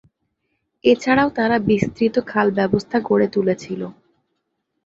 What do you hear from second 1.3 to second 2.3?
তারা বিস্তৃত